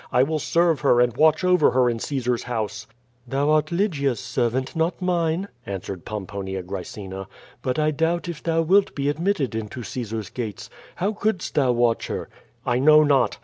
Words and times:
I 0.11 0.23
will 0.23 0.39
serve 0.39 0.79
her 0.79 0.99
and 0.99 1.15
watch 1.15 1.43
over 1.43 1.69
her 1.69 1.87
in 1.87 1.99
Caesar's 1.99 2.45
house/' 2.45 2.87
"Thou 3.27 3.51
art 3.51 3.71
Lygia's 3.71 4.19
servant, 4.19 4.75
not 4.75 4.99
mine,'' 4.99 5.47
answered 5.63 6.05
Pomponia 6.05 6.63
Graecina. 6.63 7.27
"But 7.61 7.77
I 7.77 7.91
doubt 7.91 8.27
if 8.27 8.41
thou 8.41 8.63
wilt 8.63 8.95
be 8.95 9.09
admitted 9.09 9.53
into 9.53 9.83
Caesar's 9.83 10.31
gates. 10.31 10.71
How 10.95 11.11
couldst 11.13 11.53
thou 11.53 11.73
watch 11.73 12.07
her?" 12.07 12.29
"I 12.65 12.79
know 12.79 13.03
not. 13.03 13.37